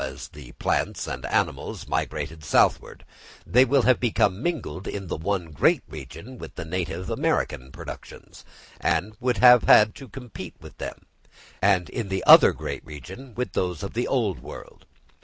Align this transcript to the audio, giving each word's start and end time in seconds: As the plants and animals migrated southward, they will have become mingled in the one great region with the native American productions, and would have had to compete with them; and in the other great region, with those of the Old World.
As 0.03 0.29
the 0.29 0.53
plants 0.53 1.05
and 1.05 1.27
animals 1.27 1.87
migrated 1.87 2.43
southward, 2.43 3.05
they 3.45 3.65
will 3.65 3.83
have 3.83 3.99
become 3.99 4.41
mingled 4.41 4.87
in 4.87 5.05
the 5.09 5.15
one 5.15 5.51
great 5.51 5.83
region 5.87 6.39
with 6.39 6.55
the 6.55 6.65
native 6.65 7.07
American 7.11 7.71
productions, 7.71 8.43
and 8.79 9.15
would 9.19 9.37
have 9.37 9.61
had 9.65 9.93
to 9.93 10.09
compete 10.09 10.55
with 10.59 10.79
them; 10.79 11.05
and 11.61 11.87
in 11.87 12.09
the 12.09 12.23
other 12.25 12.51
great 12.51 12.83
region, 12.83 13.35
with 13.35 13.53
those 13.53 13.83
of 13.83 13.93
the 13.93 14.07
Old 14.07 14.39
World. 14.39 14.87